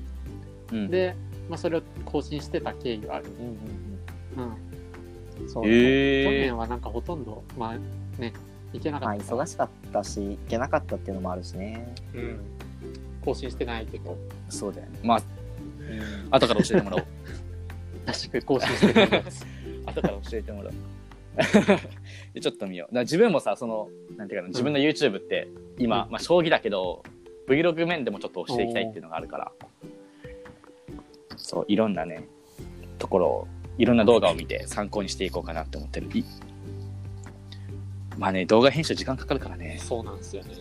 [0.73, 1.15] うん、で、
[1.47, 4.66] まあ、それを更新してた経緯がある、うんうんうん、うん
[5.47, 8.34] そう、去え年はなんかほとんどまあね
[8.73, 12.39] 行けなまあかった、忙しかったし行けなかったっていうのもあるしね、うん、
[13.23, 14.12] 更新してないけど。
[14.12, 14.15] ー、
[14.50, 15.00] そうだよね。
[15.04, 15.21] まあ
[15.80, 16.28] うん。
[16.32, 17.04] 後から教えてもらおう。
[18.06, 19.45] 確かに更新してないです。
[19.86, 20.76] 後から教えてもらおう。
[22.34, 22.95] でちょっと見よう。
[22.95, 25.47] だ自分もさそのなんていうかな自分の YouTube って
[25.78, 26.12] 今、うん。
[26.12, 27.04] まあ、将棋だけど
[27.47, 29.52] Vlog 面でもちょっと押していきたいっていうのがあるから。
[31.36, 32.28] そういろんなね
[32.97, 36.09] ところをいろんな動画を見て参考にしていこうかなって思ってる。
[36.13, 36.23] い
[38.17, 39.79] まあね動画編集時間かかるからね。
[39.81, 40.55] そうなんですよね。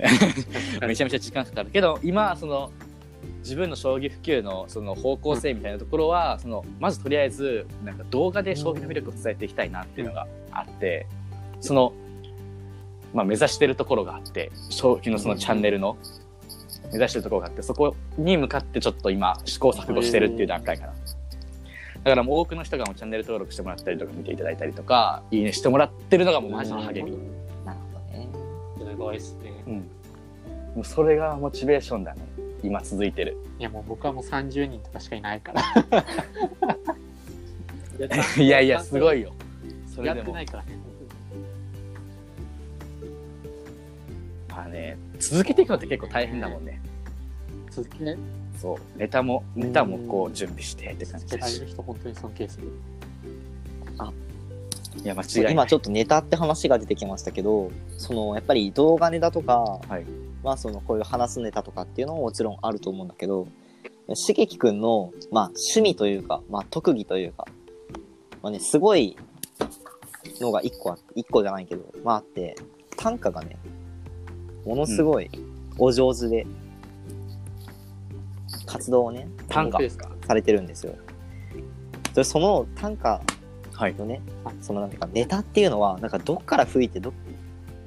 [0.86, 2.72] めちゃめちゃ時間かかるけど今その
[3.40, 11.06] 自分の将棋普及のその方向性みたいなところはそのまずとりあえずなんか動画で将棋の魅力を伝えていきたいなっていうのがあって
[11.60, 11.92] その
[13.12, 15.96] まあ、目指してるところがあって将棋のそのチャンネルの
[16.92, 20.92] 目指してるところがあってそこに向かってちょっと今試行錯誤してるっていう段階かな。
[22.02, 27.12] だからもう多くの人がもうチャンネル登録してもらったりとか見ていただいたりとかいいねしてもらってるのがもうマジの励み。
[27.64, 28.28] なるほどね。
[28.78, 29.52] すごいですね。
[29.66, 29.82] うん、も
[30.82, 32.22] うそれがモチベーションだね
[32.62, 33.36] 今続いてる。
[33.58, 35.62] いやもう僕はもう30人とかしかいないから。
[38.42, 39.32] いやいやすごいよ。
[39.94, 40.78] それでもやってないからね。
[44.48, 46.80] まあね続けていくのって結構大変だもんね。
[47.70, 48.16] 続きね、
[48.60, 48.98] そう。
[48.98, 52.68] ネタもネタもこう準備してって感じだしる人本当に尊敬する。
[55.04, 55.52] いや間違いない。
[55.52, 60.04] 今ちょっとネタって話が出てきましたけどそのやっぱり動画ネタとか、はい。
[60.42, 63.46] まあそのこういう話すネタとかっていうのももちろんあると思うんだけど
[64.14, 67.46] しげきくんの、まあ、趣味というか、まあ、特技というか、
[68.42, 69.16] まあね、すごい
[70.40, 72.56] のが一個あって一個じゃないけど、まああって
[72.96, 73.56] 短歌がね
[74.64, 75.30] ものすごい
[75.78, 76.46] お上手で、
[78.66, 79.78] 活動をね短歌
[80.26, 80.94] されてるんですよ。
[82.14, 83.20] でその短歌
[83.72, 87.12] はいのね、はいそのなんていうかネタっていうのはなんかどっから吹いてど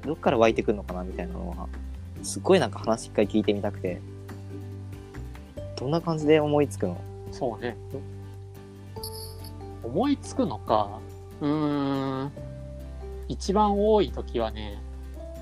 [0.02, 1.68] どっから湧いてくるのかなみたいなのは
[2.22, 4.00] すっごいなんか話一回聞いてみたくて
[5.76, 7.00] どんな感じで思いつくの？
[7.30, 7.76] そうね。
[9.82, 10.98] 思いつくのか。
[11.40, 12.32] うーん。
[13.28, 14.80] 一番多い時はね、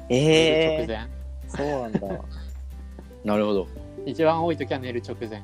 [0.08, 1.21] 寝る直え前。
[1.56, 2.00] そうなんだ
[3.24, 3.68] なるほど
[4.06, 5.42] 一番多い時は寝る直前。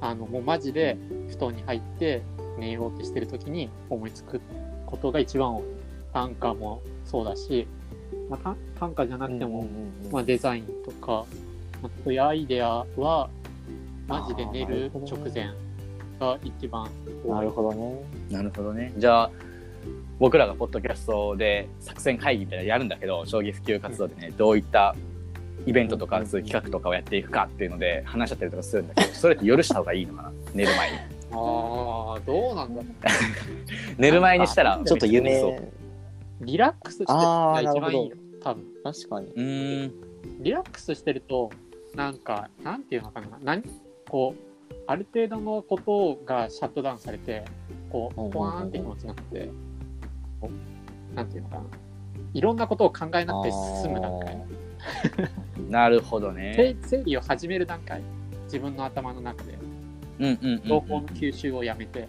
[0.00, 0.98] あの、もうマジで
[1.30, 2.22] 布団に入って
[2.58, 4.40] 寝ようってしてる時に思いつく
[4.84, 5.62] ことが一番多い。
[6.12, 7.66] 短歌もそうだし、
[8.30, 9.66] まあ、短短歌じゃなくても、
[10.10, 11.26] まあ、デザインとか、
[11.82, 13.28] まあ、そういうアイデアは、
[14.08, 15.48] マジで寝る直前
[16.18, 16.88] が一番
[17.24, 17.34] 多い。
[17.34, 19.30] なるほどねなるほどねじゃあ
[20.18, 24.94] 僕らがポッドキャストで作戦会議みたいなのやるんだけど将棋普及活動でねどういった
[25.64, 30.96] イベントとかそういう企画とかをやっていくかっていうので話し合ったりとかするんだけどそれって夜した方がいいのかな寝る前に
[31.32, 32.92] ああ、どうなんだろう。
[33.98, 35.72] 寝る前にしたらちょっと夢そう
[36.40, 38.16] リラックスしてるのが一番いいよ。
[38.42, 38.64] 多分。
[38.84, 39.92] 確かにうーん
[40.40, 41.50] リラックスしてると、
[41.94, 43.38] なんか、なんていうのかな。
[43.42, 43.62] 何
[44.08, 47.44] こう、ある程度のことがシャットダウンされて、
[47.90, 49.50] こう、ポワーンって気持ちになって、
[50.40, 51.62] こうなんていうのかな。
[52.36, 53.50] いろんなことを考えなくて
[53.82, 54.38] 済む段階。
[55.70, 56.52] なるほどね。
[56.84, 58.02] 整整理を始める段階。
[58.44, 59.54] 自分の頭の中で。
[60.18, 62.06] うんうんうん、情報の吸収をやめて、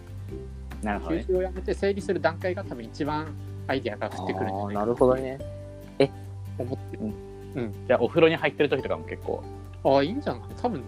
[0.82, 1.22] なるほどね。
[1.22, 3.34] 吸収をやめて整理する段階が多分一番
[3.66, 5.38] アイデアが降ってくるんじゃないなるほどね。
[6.58, 6.96] 思って。
[6.98, 7.72] る。
[7.86, 9.42] じゃあお風呂に入ってる時とかも結構。
[9.82, 10.42] ああ、いいんじゃない？
[10.60, 10.84] 多分、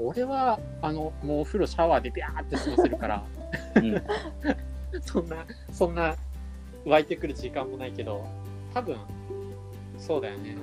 [0.00, 3.24] 俺は、あの、もうお風呂シャワーでビャーって過ごせるから、
[3.76, 4.02] うん。
[5.02, 5.36] そんな、
[5.72, 6.16] そんな
[6.84, 8.24] 湧いてくる時間もないけど、
[8.76, 8.96] 多分、
[9.98, 10.54] そうだよね。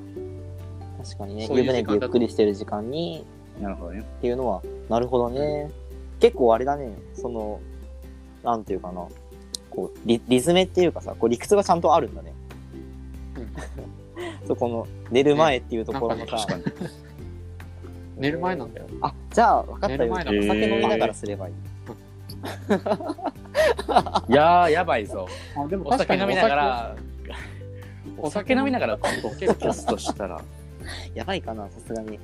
[1.03, 1.47] 確かにね。
[1.47, 2.05] そういう湯船間だと。
[2.05, 3.25] ゆっくりしてる時間に。
[3.59, 4.01] なるほどね。
[4.01, 5.71] っていうのはなるほどね。
[6.19, 6.95] 結構あれだね。
[7.15, 7.59] その
[8.43, 9.07] なんていうかな。
[9.71, 12.31] こうリリズメっていうかさこう理屈がちゃんとあるんだね、
[14.45, 16.63] そこの寝る前っていうところのさ、ね
[18.15, 18.85] 寝る前なんだよ。
[19.01, 20.13] あじゃあ分かったよ。
[20.13, 20.31] お寝る前だ。
[20.53, 21.57] 酒飲みながらすればいい、い
[24.35, 25.27] やーやばいぞ。
[25.57, 26.95] あでもお酒飲みながら
[28.17, 30.41] お酒飲みながらポッドキ結構ャストしたら。
[31.15, 32.19] やばいかなさすがに。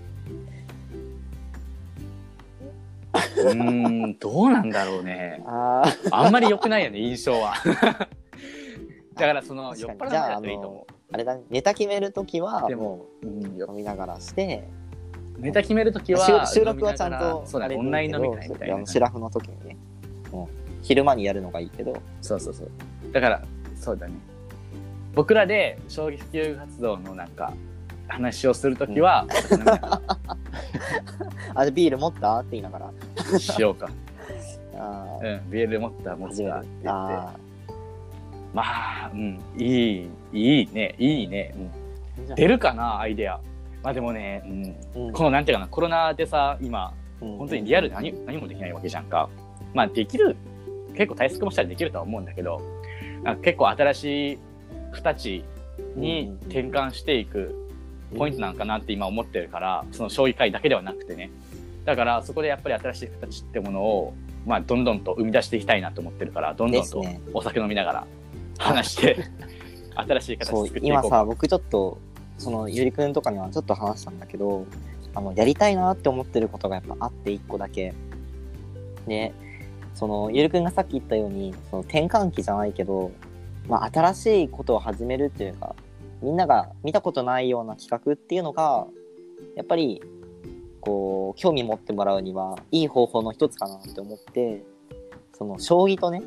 [3.37, 5.41] うーんどうなんだろうね。
[5.45, 6.09] あー。
[6.11, 7.53] あんまり良くないよね印象は。
[9.15, 14.67] だからその酔っ払わないといいと思あれだねネタ決めるときはでももう、うん飲みながらして。
[15.37, 19.77] うネタ決めるときは収収録はちゃんとそうだねオンライン飲み会みたいなあのシラフの時にね、
[20.33, 20.45] うん、
[20.81, 21.95] 昼間にやるのがいいけど。
[22.21, 22.71] そうそうそう。
[23.11, 23.41] だから
[23.75, 24.13] そうだね
[25.15, 27.53] 僕らで将棋普及活動のなんか
[28.07, 29.25] 話をするときは、
[31.55, 32.39] あでビール持った？
[32.39, 32.91] って言いながら。
[33.33, 33.89] らしようか。
[34.75, 36.89] あうんビール持った持っ始めるたって言って。
[36.89, 37.33] あ
[38.53, 40.95] まあうんいいいいね。
[40.97, 41.53] いいね、
[42.19, 43.39] うん、出るかなアイデア。
[43.83, 45.13] まあでもね、うん、ーうん。
[45.13, 47.37] このなんていうかなコロナでさ今うん。
[47.37, 49.29] 本当にリアルで何何もできないわけじゃんか。
[49.73, 50.35] まあできる、
[50.95, 52.59] 結構対策もしたらできるとは思うんだけど、
[53.43, 54.39] 結構新しい
[54.91, 55.43] 形
[55.95, 57.55] に転換していく
[58.17, 61.31] ポイントなんかなって今思ってるから、その将棋界だけではなくてね。
[61.85, 64.13] だからそこでやっぱり新しい形ってものを、
[64.45, 68.07] まあどんどんと生み出していきたいなと思ってるから、どんどんとお酒飲みながら
[68.57, 69.25] 話して、
[69.95, 71.97] 新しい形作って今さ僕ちょっと
[72.37, 74.65] そのゆりくんとかにはちょっと話したんだけど
[75.13, 77.93] あのやりたいなって思ってることがやっぱあって一個だけ。
[79.07, 79.33] で
[79.95, 83.11] そのゆりくんがさっき言ったようにその転換期じゃないけど、
[83.69, 85.75] まあ、新しいことを始めるっていうか
[86.21, 88.87] みんなが見たことないような企画っていうのが、
[89.55, 90.01] やっぱり、
[90.81, 94.63] こう、興味持ってもらうには、いい方法の一つかなって思って、
[95.33, 96.21] その、将棋とね、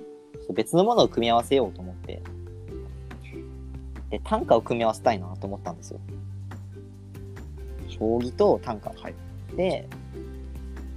[0.54, 2.22] 別のものを組み合わせようと思って、
[4.08, 6.00] で、短歌を組み合わせたいなと思ったんですよ。
[7.88, 8.90] 将棋と短歌。
[8.90, 9.14] はい
[9.56, 9.86] で、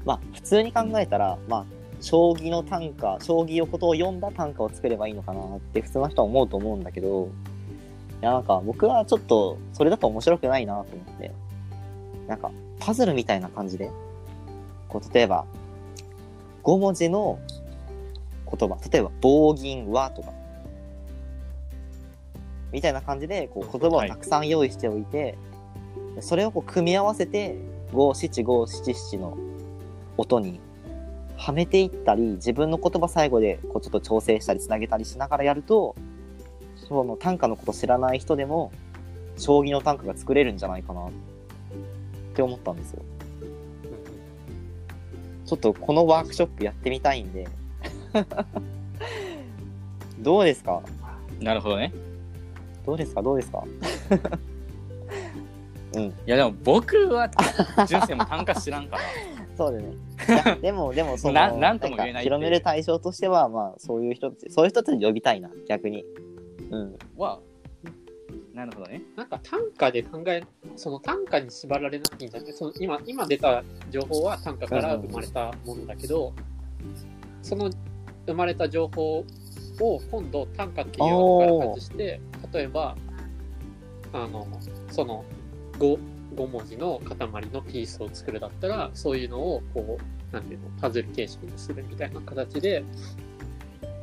[0.05, 1.65] まあ、普通に考えたら、まあ、
[2.05, 7.29] 将棋の短歌、将棋のことを読んだ短歌を作ればいいのかなって普通の人は思うと思うんだけど、
[8.21, 11.31] いや、なんか僕はちょっとそれだと面白くないなと思って、
[12.27, 13.89] なんかパズルみたいな感じで、
[14.87, 15.47] こう、例えば、
[16.63, 17.39] 5文字の
[18.55, 20.31] 言葉、例えば棒銀和とか、
[22.71, 25.39] みたいな感じで、こう、言葉をたくさん用意しておいて、
[26.19, 27.57] それをこう組み合わせて、
[27.93, 29.35] 五七五七七の
[30.17, 30.59] 音に
[31.37, 35.95] はめていったり、自分の言葉最後でこうちょっと調整したりつなげたりしながらやると、
[36.75, 38.71] その短歌のこと知らない人でも、
[39.37, 41.11] 将棋の短歌が作れるんじゃないかなっ
[42.33, 43.01] て思ったんですよ。
[45.45, 47.47] ちょっとこのワークショップやってみたいんで。
[50.19, 50.81] どうですか？
[51.39, 51.93] なるほどね。
[52.85, 53.21] どうですか？
[53.21, 53.63] どうですか？
[55.95, 57.29] いやでも僕は
[57.85, 59.01] 人生も短歌知らんから。
[59.57, 59.93] そうだね。
[60.27, 66.05] いやでも、でも、その、ななんとも言えないか広める対象としては、まあ、そういう人たち、そういう人たちに呼びたいな、逆に。
[66.71, 66.97] うん。
[67.17, 67.39] は、
[68.53, 69.01] なるほどね。
[69.15, 70.43] なんか短歌で考え、
[70.75, 72.53] その短歌に縛られなくていいんじゃない？
[72.53, 76.33] その今、今出た情報は短歌から生まれたものだけど、
[77.41, 77.69] その
[78.25, 79.25] 生まれた情報
[79.79, 82.19] を今度短歌っていうのから外して、
[82.53, 82.95] 例えば、
[84.13, 84.47] あの、
[84.89, 85.25] その
[85.79, 85.99] 5,
[86.35, 87.17] 5文字の塊
[87.51, 92.83] のピースを作るだったら、そういうのをこう、なんていうの、パズル形式にするみたいな形で、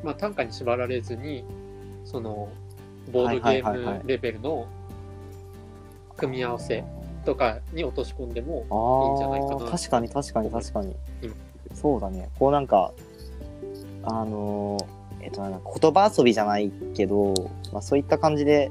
[0.02, 1.44] まあ短歌に縛られずに、
[2.04, 2.48] その、
[3.10, 4.66] ボードゲームレベルの
[6.16, 6.84] 組み合わせ
[7.24, 11.34] とかに落とし込んでもあいいんじゃないかなあ、確かに確かに確かに今。
[11.74, 12.28] そうだね。
[12.38, 12.92] こうなんか、
[14.04, 17.32] あのーえっと、言葉遊びじゃないけど、
[17.72, 18.70] まあそういった感じで、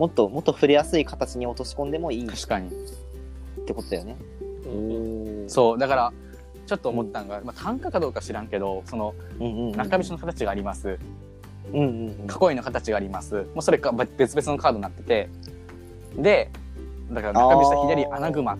[0.00, 2.70] もっと、もっと触れやすい形に落とし込んでもいいっ確かに。
[3.66, 4.16] てことだよね。
[4.64, 6.12] うんそう、だから、
[6.66, 9.72] ちょっと思ったのが、まあ、短歌かどうか知らんけど、その、うんうんうん。
[9.72, 10.98] 中身の形があります。
[11.74, 12.50] うんうんうん。
[12.50, 13.34] 囲いの形があります。
[13.34, 15.28] もうそれか別々のカードになってて。
[16.16, 16.50] で、
[17.12, 18.58] だから中飛車あー左穴熊っ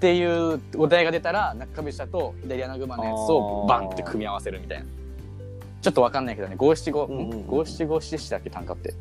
[0.00, 4.86] ていうお題が出たら、中飛車と左穴熊のやつをバンって組み合わせるみたいな。
[5.82, 8.94] ちょっとわかんないけどね、五七五、うんうんうん五七五七七だっけ短歌って。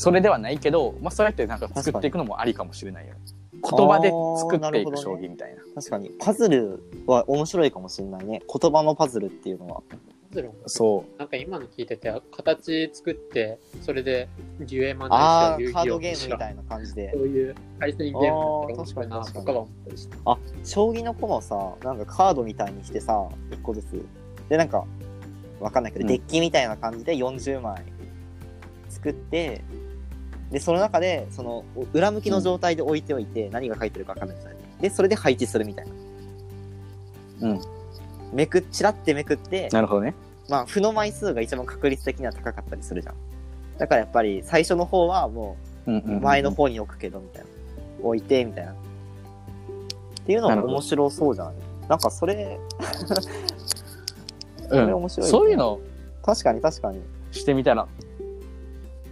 [0.00, 3.16] それではないけど、まあそうやってなんか作っていくのもありかもしれないよ。
[3.52, 4.10] 言葉で
[4.40, 5.60] 作っていく将棋みたいな。
[5.74, 6.10] 確かに。
[6.18, 8.40] パズルは面白いかもしれないね。
[8.48, 9.82] 言葉のパズルっていうのは。
[9.90, 9.96] パ
[10.36, 17.18] ズルもそなんか今の聞いてて、形作って、それでデュエマああ、ないしカードは遊戯王ゲームみたいな感じでそ。
[17.18, 18.28] ういう対戦ゲームと
[18.68, 20.16] か面白いなあー確かに確かにとかは思ったりした。
[20.24, 24.02] あ、将棋の駒をさ、なんかカードみたいにしてさ、一個ずつ。
[24.48, 24.86] で、なんか、
[25.60, 27.84] わかんないけど、うんデッキみたいな感じで40枚
[28.88, 29.62] 作って、
[30.50, 34.88] で、その中で、その、裏向きの状態で置いておいて、何が書いてるかわかんない状態で。
[34.88, 35.86] で、それで配置するみたい
[37.40, 37.48] な。
[37.48, 37.60] うん。
[38.32, 40.14] めくっ、ちらってめくってう。、なるほどね。
[40.48, 43.14] まあ、負の枚数が一番確率的には高かったりするじゃん。
[43.78, 47.48] だからやっぱり、最初の方はもうんうんうんう、前の方に置くけど、みたいな。
[48.02, 48.72] 置いて、みたいな。
[48.72, 48.74] っ
[50.26, 51.54] ていうのなるほども面白そうじゃない
[51.88, 55.80] なんかそれ、うそれ面白いねそういうの
[56.22, 57.00] 確かに確かに。
[57.32, 57.88] してみたら、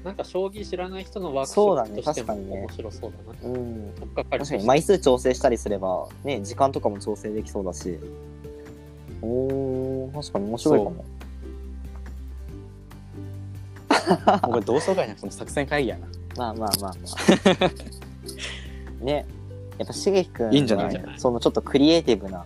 [0.09, 3.55] なんか将棋知らない人のワークショそうだねップとしても確かにね面白そうだな。
[3.55, 3.93] うん。
[4.01, 7.99] とっかかり確かに枚数調整したりすれば、ね、時間とかも調整できそうだし。
[9.21, 11.05] おー、確かに面白いかも。
[14.43, 16.07] これ同窓会じゃなくても作戦会議やな。
[16.39, 16.99] まあまあまあま
[19.01, 19.05] あ。
[19.05, 19.27] ね。
[19.77, 21.05] やっぱ、しげきくん、いいんじゃない？
[21.19, 22.45] そのちょっとクリエイティブな、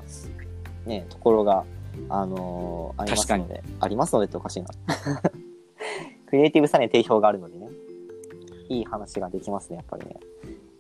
[0.85, 1.65] ね、ところが、
[2.09, 4.69] あのーありますので、ありますのでっておかしいな。
[6.33, 7.69] クリエイティブさには定評があるのでね。
[8.71, 10.17] いい話ができますね、やっぱりね。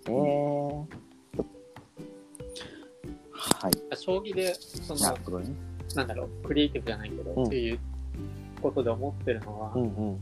[0.06, 0.84] えー。
[3.32, 3.72] はい。
[3.94, 5.42] 将棋で、その
[5.94, 7.78] なんだろう、クリエイティブじゃないけど、うんっていう
[8.62, 10.20] ことで思ってるのは、うんうん。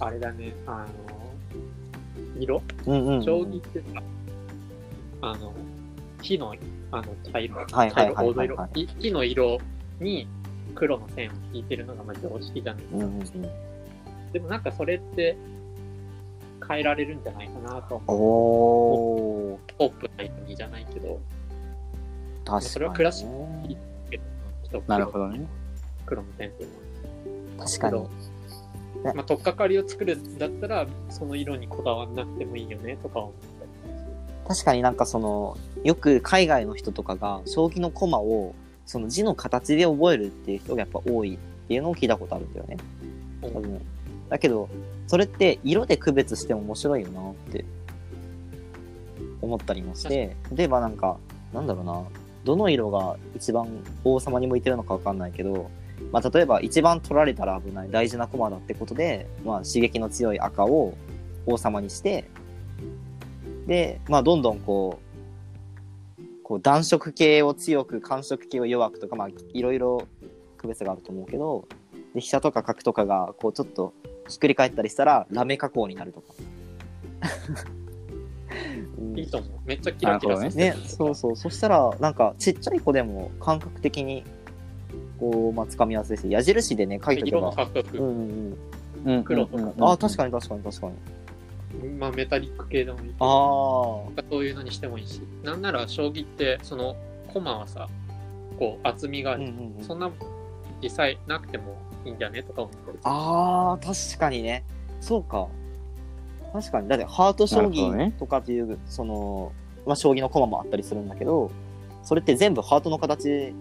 [0.00, 0.88] あれだね、あの、
[2.40, 2.60] 色？
[2.84, 3.24] うんうんうん。
[3.24, 4.02] 将棋ってさ、
[5.20, 5.54] あの、
[6.20, 6.52] 木の、
[6.90, 9.58] あの、茶色、はいはい茶色、はいはい黄土色、い木の色
[10.00, 10.26] に
[10.74, 12.98] 黒の線を引いてるのがまあ常識じゃないですか。
[12.98, 13.67] うんうんうん。
[14.32, 15.36] でもなんかそれって
[16.66, 19.58] 変えられるんじゃないかなと思う。
[19.78, 21.20] オープンな色にじゃないけど、
[22.44, 22.70] 確かに、ね。
[22.70, 23.76] それはクラシッ
[24.10, 24.22] けど、
[24.70, 25.46] ちょっとなるほどね。
[26.06, 26.68] 黒の線っていう
[27.56, 27.66] のは。
[27.66, 28.02] 確かに。
[29.04, 33.68] ねまあ、取っかかりを作るんだったら、その色にこだわんなくてもいいよねとか思ったり
[34.48, 38.54] 確かになんかその、よく海外の人とかが、将棋の駒を、
[38.86, 41.38] その字の形で覚えるっていう人がやっぱ多いっ
[41.68, 42.76] ていうのを聞いたことあるんだよね。
[43.42, 43.80] 多分。
[44.28, 44.68] だけど、
[45.06, 47.64] それって色で区別しても面白いよなって
[49.40, 51.16] 思ったりもして、例えばなんか、
[51.52, 52.02] なんだろうな、
[52.44, 53.68] どの色が一番
[54.04, 55.70] 王様に向いてるのかわかんないけど、
[56.12, 60.94] まあ例えば一番取られたら危ない大事な駒だってことで、まあ刺激の強い赤を
[61.46, 62.28] 王様にして、
[63.66, 70.06] で、まあどんどんこう、こう暖色系を強く寒色系を弱くとか、まあいろいろ
[70.56, 71.66] 区別があると思うけど、
[72.18, 73.94] で飛車とか角とかがこうちょっと
[74.28, 76.34] ひっくり返ったりしたらラメ加工になるとか。
[78.98, 79.50] う んいいと思う。
[79.64, 81.36] めっちゃキラキラさせてね、そうそう。
[81.36, 84.24] そしたら、なんか、ちっちゃい子でも感覚的に、
[85.18, 87.56] こう、まあ、掴みやすいし、矢印でね、書いとけ色もば。
[87.56, 89.84] かっこよく、うん黒とかうんうん。
[89.90, 91.88] あ、確かに確かに確かに。
[91.98, 93.14] まあメタリック系でもいい。
[93.18, 94.22] ああ。
[94.30, 95.20] そういうのにしてもいいし。
[95.44, 96.96] なんなら将棋って、その、
[97.32, 97.88] コマはさ、
[98.58, 99.36] こう、厚みが。
[99.36, 100.10] うんうんうんそんな、
[100.82, 102.42] 実際なくてもいいんじゃね？
[102.42, 104.64] とか思ったりああ、確かにね。
[105.00, 105.48] そうか。
[106.52, 106.88] 確かに。
[106.88, 109.52] だって、ハート将棋とかっていう、その、
[109.86, 111.50] まあ、将棋の駒もあったりするんだけど、
[112.02, 113.52] それって全部ハートの形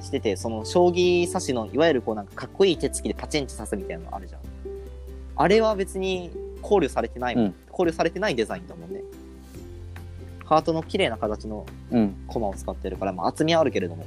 [0.00, 4.40] してて、その、将棋指しの、いわゆるこう、なんか、かっこいい手つきでパチンって刺すみたいなのあるじゃん。
[5.36, 6.30] あれは別に
[6.62, 9.02] 考慮されてないもん、うん考慮されてないデザインだもんね。
[10.44, 12.14] ハートの綺麗な形のうん。
[12.26, 14.04] 駒を使ってるから、まあ、厚みはあるけれども。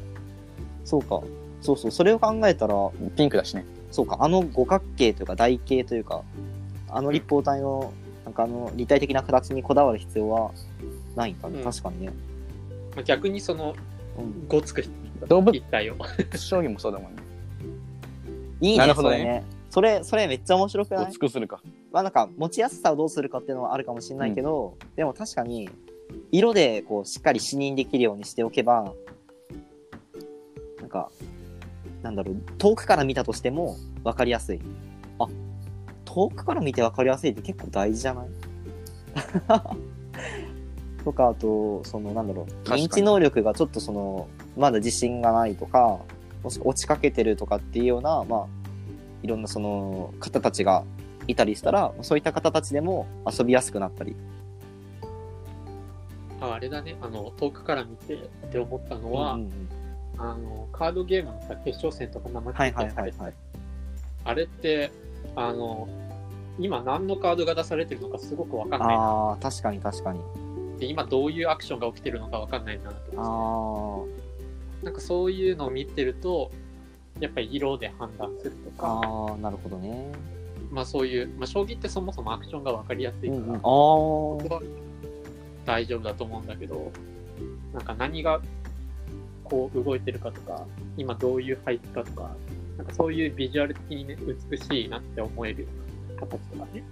[0.84, 1.22] そうか。
[1.62, 1.92] そうそう。
[1.92, 2.76] それを考えたら、
[3.16, 3.66] ピンクだしね。
[3.92, 6.24] そうか、あの五角形というか台形というか、
[6.90, 7.94] あの立方体の、
[8.26, 10.52] なんかあの立体的な形にこだわる必要は
[11.16, 11.60] ないんだね。
[11.60, 12.14] うん確かにね。
[12.96, 13.76] まあ、逆にその、
[14.18, 14.84] うん、ごつく
[15.28, 15.96] 動物一体を。
[16.36, 17.22] 将棋もそうだもんね。
[18.62, 20.00] いいね、なるほどねそれね。
[20.00, 21.12] それ、それめっちゃ面白くごない？
[21.12, 21.62] つくするか。
[21.92, 25.70] まあなんか、持ちやすさをどうするかっていうのはあるかもしれないけど、でも確かに、
[26.32, 28.94] 色でこう、しっかり視認できるようにしておけば、
[30.80, 31.10] なんか、
[32.02, 34.60] なんだろう、遠くから見たとしても分かりやすい。
[35.20, 35.28] あ、
[36.06, 38.28] 遠くから見て分かりやすいって結構大事じゃない？
[41.04, 46.00] とか、あと、その、なんだろう、認知能力がちょっとその、まだ自信がないとか、
[46.44, 48.46] もし落ちかけてるとかっていうような、まあ、
[49.24, 50.84] いろんなその方たちが
[51.28, 54.16] いたりしたら、そういった方たちでも遊びやすくなったり。
[56.40, 58.18] ああれだね、あの、遠くから見てっ
[58.52, 59.70] て思ったのは、うんうんうん
[60.22, 63.34] あの、カードゲームのさ、決勝戦とか生中継されてはいはい。
[64.24, 64.92] あれって、
[65.36, 65.90] あの、
[66.60, 68.94] 今何のカードが出されてるのかすごくわかんないな。
[68.94, 70.20] ああ、確かに確かに。
[70.80, 74.14] で、今どういうアクションが起きてるのかわかんないなとあ思って。
[74.84, 76.52] ーなんかそういうのを見てると、
[77.20, 80.12] やっぱり色で判断するとか、あー、なるほどね。
[80.72, 84.60] まあそういう、まあ将棋ってそもそもアクションがわかりやすいから、うんうん、あ
[85.66, 86.92] 大丈夫だと思うんだけど、
[87.74, 88.42] なんか何が
[89.52, 92.32] こう動いてるかとか、今どういう配置かとか、
[92.78, 94.18] なんかそういうビジュアル的にね、
[94.50, 95.68] 美しいなって思える
[96.18, 96.84] 形とかね、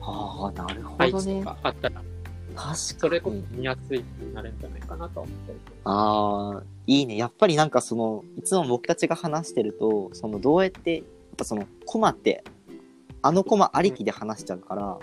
[0.00, 1.42] あー、なるほどね。
[1.42, 2.02] かあったら、
[2.54, 3.44] 確それこかに。
[3.50, 5.76] そ見やすいになるんじゃないかなと思ったりする。
[5.84, 7.16] ああ、いいね。
[7.16, 11.04] やっぱりなんかその、いつも僕たちが話してると、そのどうやって、やっ
[11.36, 12.44] ぱその、コマって、
[13.20, 14.98] あのコマありきで話しちゃうから、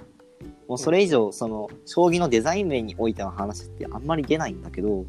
[0.69, 5.05] もうそれ以上、その、将棋のデザイン面においての話ってあんまり出ないんだけど、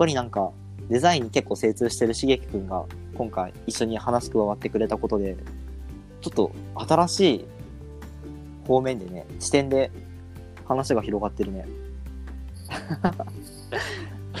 [0.00, 0.50] ぱりなんか、
[0.88, 5.36] デザインに結構精通してるしげきくんが、今回一緒に話加わってくれたことで、
[6.22, 7.44] ちょっと新しい
[8.66, 9.90] 方面でね、視点で
[10.64, 11.68] 話が広がってるね。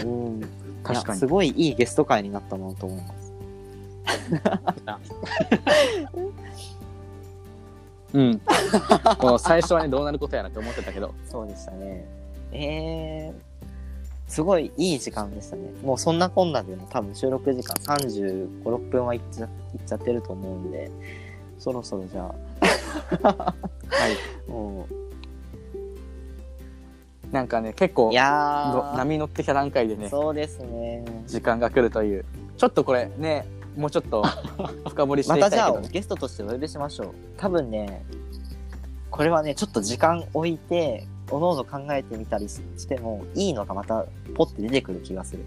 [0.02, 0.40] うん。
[0.82, 1.26] 確かにす。
[1.26, 3.34] ごいいいゲスト会になったなと思います。
[8.14, 8.40] うん。
[9.38, 12.06] 最初はね、どうなることやらって思ってたけど、そうでしたね。
[12.52, 13.49] えー、
[14.30, 15.72] すごいいい時間でしたね。
[15.82, 19.50] もうそんなこんなでね、多分収録時間35、6分はいっちゃいっ
[19.84, 20.88] ちゃってると思うんで、
[21.58, 22.32] そろそろじゃ
[23.22, 23.54] あ、は
[24.46, 24.50] い。
[24.50, 24.86] も
[27.32, 31.04] なんかね、結構う、い、やー、波乗ってきた段階でね、そうですね。
[31.26, 32.24] 時間が来るという。
[32.56, 34.22] ちょっとこれね、もうちょっと
[34.88, 35.88] 深掘りしてまたじゃあいきたいけどね。
[35.92, 37.14] ゲストとしてお呼びしましょう。
[37.36, 38.04] 多分ね、
[39.10, 44.04] これはね、ちょっと時間置いて、おのおの考えてみたりしても、いいのがまた
[44.34, 45.44] ポッて出てくる気がする。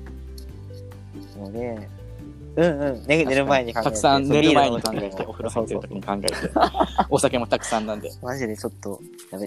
[1.38, 1.90] ので、
[2.56, 3.90] うんうん、寝寝る前に考えて。
[3.90, 6.34] たくさん寝る前に考えて、お風呂入ってる時に考えて、
[7.10, 8.12] お酒もたくさんなんで。
[8.22, 9.02] マジでちょっと、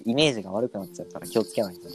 [0.05, 1.89] イメージが悪くなっちゃうから気をつけないと。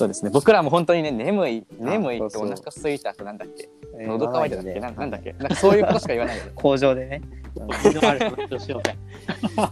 [0.00, 0.30] そうですね。
[0.30, 3.68] 僕らも本当にね、眠い、眠いってそうそうお腹空いたってなんだっけ？
[3.98, 4.80] えー喉乾いただっけ？
[4.80, 5.32] なんなんだっけ？
[5.34, 6.52] なんかそういうことしか言わないよね。
[6.56, 7.20] 工場でね。
[7.82, 8.96] 気のある話をしようぜ。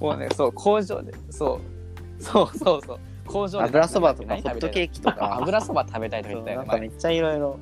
[0.01, 1.61] もうね、そう、工場で、そ
[2.21, 2.99] う、そうそうそう。
[3.27, 3.65] 工場で。
[3.65, 5.37] 油そばとか何ホットケーキとあか。
[5.39, 7.59] 油そば食べたいとかそう言ったよねなんかめっちゃいろいろ。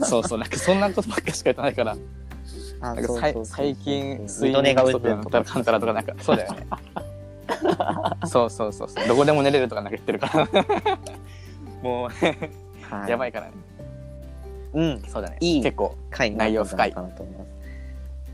[0.00, 0.08] 前。
[0.08, 1.96] そうそう、なんかそんなことばっかしか言ってないから。
[2.80, 6.66] あなんかさい最近、水戸寝が打ってとか、カンタラとかなんか、そうだよね。
[8.26, 9.08] そうそうそうそう。
[9.08, 10.48] どこでも寝れるとかなんか言ってるから。
[11.82, 12.08] もう、
[12.82, 13.52] はやばいからね。
[14.72, 15.02] うん。
[15.02, 15.36] そうだね。
[15.40, 17.50] いい結構、回になったんじゃないかなと思います。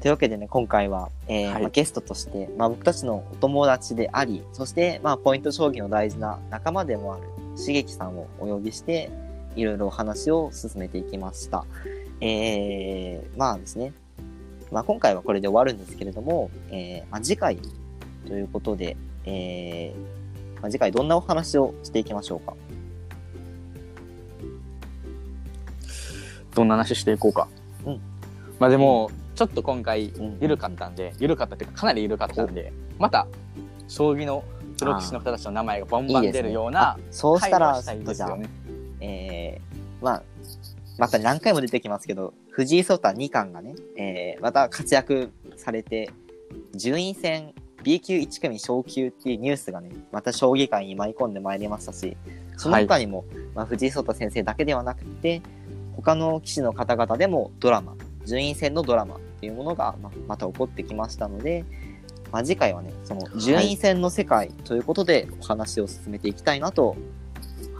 [0.00, 7.22] というわけでね、今回は、えーはいまあ、ゲストとして、まあ、僕たちのお友達であり、そして、まあ、ポイント将棋の大事な仲間でもある、
[7.56, 9.10] しげきさんをお呼びして、
[9.56, 11.64] いろいろお話を進めていきました。
[12.20, 13.92] えー、まあですね、
[14.70, 17.58] まあ、今回はこれで終わるんですけれども、えーまあ、次回
[18.26, 22.54] ということで、えーまあ、次回どんなお話をしていきましょうか。
[26.56, 27.48] どんな話していこうか。
[27.84, 28.00] うん。
[28.58, 33.26] まあでも、ちょっと今回うん、緩かったんで、緩かったっていうか、かなり緩かったんで、また、
[33.86, 34.42] 将棋の
[34.78, 38.48] プロ棋士の人たちの名前がバンバン出るような、そうしたら、したいですよね。
[39.00, 40.22] えー、まあ、
[40.98, 46.10] また何回も出てきますけど、藤井聡太二冠がね、えー、また活躍されて、
[46.74, 47.52] 順位戦
[47.82, 52.16] B 級1組昇級っていうニュースがね、また将棋界に舞い込んでまいりましたし、
[52.56, 55.42] その他にも、まあ、藤井聡太先生だけではなくて、
[55.96, 57.94] 他の棋士の方々でもドラマ、
[58.24, 61.64] 順位戦のドラマっていうものがままた起こってきましたので、
[62.32, 66.96] まあ、次回はね、その順位戦の世界ということでお話を進めていきたいなと、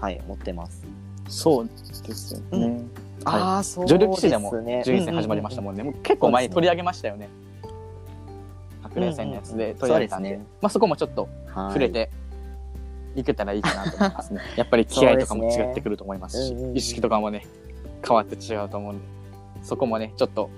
[0.01, 0.85] はい、思ってます。
[1.29, 1.69] そう
[2.07, 2.67] ですよね。
[2.67, 2.85] う
[3.25, 5.83] ああ、そう女流棋士でもね順位戦始まりましたもんね。
[5.83, 7.29] もう結構前に取り上げましたよね。
[8.83, 10.47] 白麗戦のやつで取り上げたんで、そうですね。
[10.63, 11.69] まあそこもちょっとはい。
[11.71, 12.11] 触れて
[13.17, 14.41] いけたらいいかなと思いますね。
[14.57, 16.77] やっぱり気合とかも違ってくると思いますし、すねうんうんうん。
[16.77, 17.47] 意識とかもね、
[18.07, 19.05] 変わって違うと思うんで、
[19.63, 20.51] そこもね、ちょっと、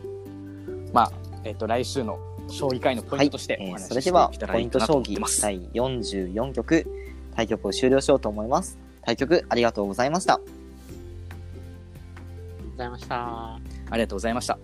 [0.92, 1.12] まあ、
[1.44, 2.18] えっ、と、来週の
[2.48, 5.42] 将棋界のポイントとしてえーお話ししていそれではけたらポイントいいかなと将棋思ってます。
[5.42, 6.86] 第44局
[7.34, 10.40] 対局を終了しようと思います対局ありがとうございました
[12.78, 13.16] ございました。
[13.56, 13.60] あ
[13.94, 14.58] りがとうございました。